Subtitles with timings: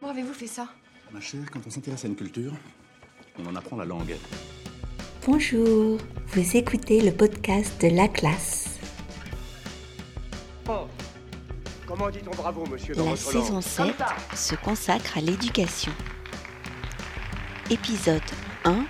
[0.00, 0.68] Comment avez-vous fait ça?
[1.12, 2.52] Ma chère, quand on s'intéresse à une culture,
[3.38, 4.16] on en apprend la langue.
[5.26, 8.78] Bonjour, vous écoutez le podcast de la classe.
[10.68, 10.86] Oh.
[11.86, 13.62] Comment dit-on bravo, monsieur, dans La saison langue?
[13.62, 13.94] 7
[14.34, 15.92] se consacre à l'éducation.
[17.70, 18.20] Épisode
[18.64, 18.84] 1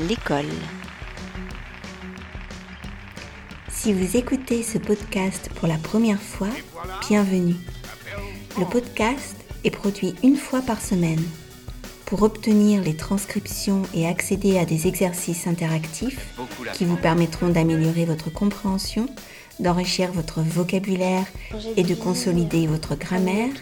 [0.00, 0.44] L'école.
[3.68, 6.48] Si vous écoutez ce podcast pour la première fois,
[7.08, 7.56] bienvenue.
[8.58, 11.22] Le podcast est produit une fois par semaine.
[12.06, 16.34] Pour obtenir les transcriptions et accéder à des exercices interactifs
[16.74, 19.06] qui vous permettront d'améliorer votre compréhension,
[19.58, 21.26] d'enrichir votre vocabulaire
[21.76, 23.52] et de consolider votre grammaire,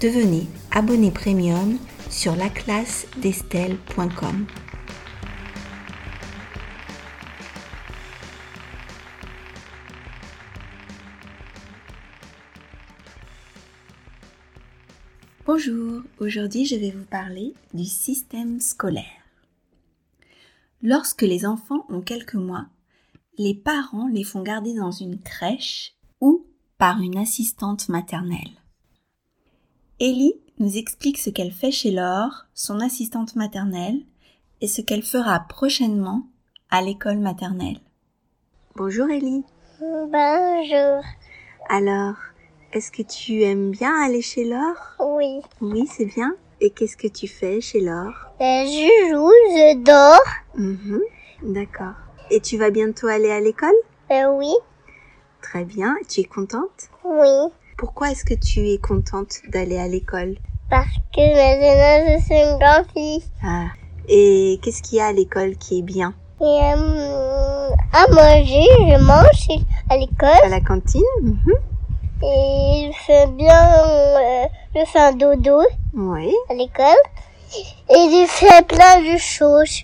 [0.00, 1.76] devenez abonné premium
[2.08, 4.46] sur laclassedestelle.com.
[15.46, 19.04] Bonjour, aujourd'hui je vais vous parler du système scolaire.
[20.82, 22.66] Lorsque les enfants ont quelques mois,
[23.38, 26.44] les parents les font garder dans une crèche ou
[26.78, 28.50] par une assistante maternelle.
[30.00, 34.02] Ellie nous explique ce qu'elle fait chez Laure, son assistante maternelle,
[34.60, 36.26] et ce qu'elle fera prochainement
[36.70, 37.78] à l'école maternelle.
[38.74, 39.44] Bonjour Ellie.
[39.78, 41.04] Bonjour.
[41.68, 42.16] Alors,
[42.76, 44.96] est-ce que tu aimes bien aller chez Laure?
[45.00, 45.40] Oui.
[45.62, 46.34] Oui, c'est bien.
[46.60, 48.26] Et qu'est-ce que tu fais chez Laure?
[48.40, 50.20] Euh, je joue, je dors.
[50.56, 51.00] Mhm,
[51.42, 51.94] D'accord.
[52.30, 53.74] Et tu vas bientôt aller à l'école?
[54.10, 54.52] Euh, oui.
[55.40, 55.96] Très bien.
[56.08, 56.90] Tu es contente?
[57.04, 57.50] Oui.
[57.78, 60.36] Pourquoi est-ce que tu es contente d'aller à l'école?
[60.68, 63.24] Parce que maintenant je suis une grande fille.
[63.42, 63.68] Ah.
[64.08, 66.12] Et qu'est-ce qu'il y a à l'école qui est bien?
[66.40, 70.50] Et euh, à manger, je mange à À l'école.
[70.50, 71.02] la cantine?
[71.22, 71.54] Mhm.
[72.22, 75.60] Et je fais bien, euh, je fais un dodo
[75.94, 76.32] Oui.
[76.48, 77.02] à l'école.
[77.90, 79.82] Et je fais plein de choses.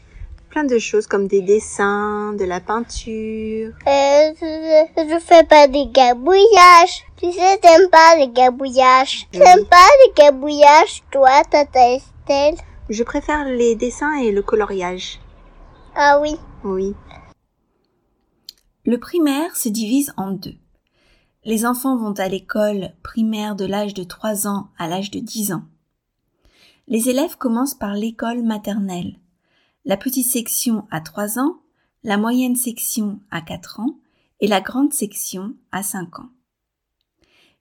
[0.50, 3.72] Plein de choses comme des dessins, de la peinture.
[3.86, 7.04] Euh, je, je fais pas des gabouillages.
[7.16, 9.26] Tu sais, t'aimes pas les gabouillages.
[9.30, 12.56] T'aimes pas les gabouillages, toi, tata Estelle?
[12.88, 15.20] Je préfère les dessins et le coloriage.
[15.94, 16.36] Ah oui.
[16.64, 16.94] Oui.
[18.84, 20.56] Le primaire se divise en deux.
[21.44, 25.52] Les enfants vont à l'école primaire de l'âge de 3 ans à l'âge de 10
[25.52, 25.64] ans.
[26.86, 29.16] Les élèves commencent par l'école maternelle.
[29.84, 31.56] La petite section à 3 ans,
[32.04, 33.96] la moyenne section à 4 ans
[34.38, 36.28] et la grande section à 5 ans.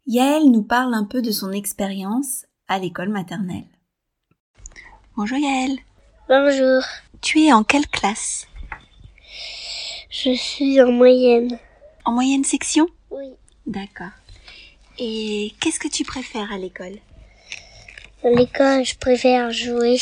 [0.05, 3.67] Yael nous parle un peu de son expérience à l'école maternelle.
[5.15, 5.79] Bonjour Yael.
[6.29, 6.83] Bonjour.
[7.21, 8.47] Tu es en quelle classe?
[10.11, 11.57] Je suis en moyenne.
[12.05, 12.87] En moyenne section?
[13.09, 13.33] Oui.
[13.65, 14.11] D'accord.
[14.97, 16.97] Et qu'est-ce que tu préfères à l'école?
[18.23, 19.97] À l'école, je préfère jouer.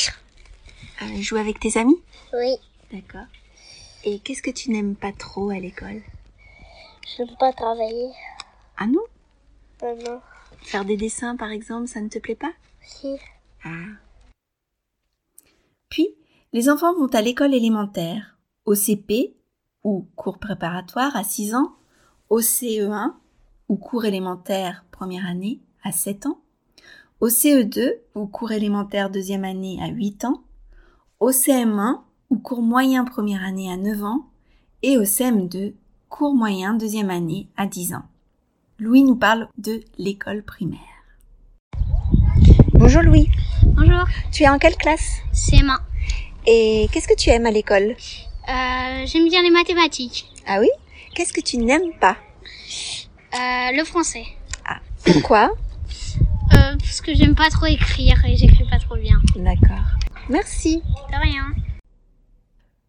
[1.01, 2.01] Euh, Jouer avec tes amis?
[2.33, 2.55] Oui.
[2.91, 3.27] D'accord.
[4.03, 6.01] Et qu'est-ce que tu n'aimes pas trop à l'école?
[7.15, 8.09] J'aime pas travailler.
[8.77, 9.03] Ah non?
[9.81, 10.21] Non, non.
[10.61, 12.51] Faire des dessins par exemple, ça ne te plaît pas?
[12.81, 13.15] Si.
[13.63, 13.69] Ah.
[15.89, 16.09] Puis,
[16.53, 19.35] les enfants vont à l'école élémentaire, au CP,
[19.83, 21.73] ou cours préparatoire à 6 ans,
[22.29, 23.13] au CE1,
[23.69, 26.39] ou cours élémentaire première année à 7 ans,
[27.21, 30.41] au CE2, ou cours élémentaire deuxième année à 8 ans,
[31.19, 34.25] au CM1, ou cours moyen première année à 9 ans,
[34.81, 35.73] et au CM2,
[36.09, 38.03] cours moyen deuxième année à 10 ans.
[38.79, 40.79] Louis nous parle de l'école primaire.
[42.73, 43.29] Bonjour Louis,
[43.63, 45.19] Bonjour, tu es en quelle classe?
[45.31, 45.79] C'est Emma.
[46.47, 47.95] Et qu'est-ce que tu aimes à l'école?
[48.47, 50.25] Euh, J'aime bien les mathématiques.
[50.47, 50.69] Ah oui?
[51.13, 52.17] Qu'est-ce que tu n'aimes pas?
[53.33, 54.25] Euh, le français.
[55.05, 55.51] Pourquoi
[56.53, 59.19] Euh, parce que j'aime pas trop écrire et j'écris pas trop bien.
[59.35, 59.85] D'accord.
[60.29, 60.81] Merci.
[61.11, 61.45] De rien.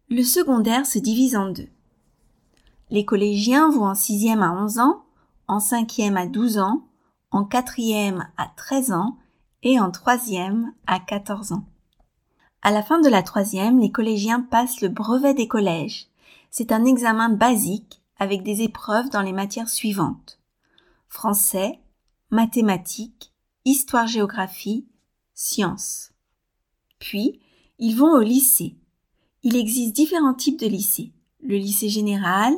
[0.09, 1.69] Le secondaire se divise en deux.
[2.89, 5.03] Les collégiens vont en sixième à 11 ans,
[5.47, 6.81] en cinquième à 12 ans,
[7.31, 9.17] en quatrième à 13 ans
[9.63, 11.63] et en troisième à 14 ans.
[12.61, 16.07] À la fin de la troisième, les collégiens passent le brevet des collèges.
[16.49, 20.39] C'est un examen basique avec des épreuves dans les matières suivantes.
[21.07, 21.79] Français,
[22.29, 23.33] mathématiques,
[23.65, 24.85] histoire-géographie,
[25.33, 26.11] sciences.
[26.99, 27.39] Puis,
[27.79, 28.77] ils vont au lycée.
[29.41, 31.13] Il existe différents types de lycées.
[31.41, 32.53] Le lycée général,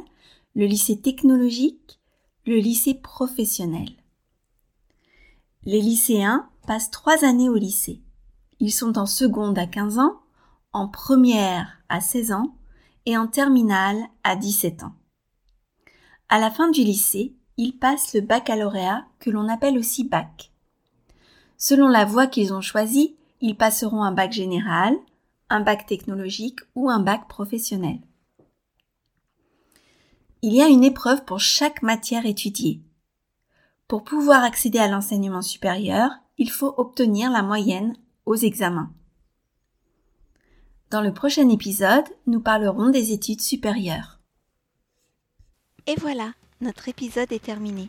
[0.54, 1.98] le lycée technologique,
[2.46, 3.88] le lycée professionnel.
[5.64, 8.02] Les lycéens passent trois années au lycée.
[8.60, 10.20] Ils sont en seconde à 15 ans,
[10.74, 12.58] en première à 16 ans
[13.06, 14.96] et en terminale à 17 ans.
[16.34, 20.52] À la fin du lycée, ils passent le baccalauréat que l'on appelle aussi bac.
[21.60, 24.96] Selon la voie qu'ils ont choisie, ils passeront un bac général,
[25.52, 28.00] un bac technologique ou un bac professionnel.
[30.42, 32.82] Il y a une épreuve pour chaque matière étudiée.
[33.88, 36.10] Pour pouvoir accéder à l'enseignement supérieur,
[36.40, 37.96] il faut obtenir la moyenne
[38.26, 38.92] aux examens.
[40.90, 44.23] Dans le prochain épisode, nous parlerons des études supérieures.
[45.86, 46.32] Et voilà,
[46.62, 47.88] notre épisode est terminé.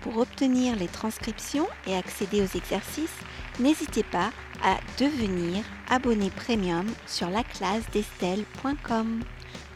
[0.00, 3.18] Pour obtenir les transcriptions et accéder aux exercices,
[3.60, 4.30] n'hésitez pas
[4.62, 9.22] à devenir abonné premium sur la classe d'Estelle.com.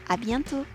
[0.09, 0.65] À bientôt!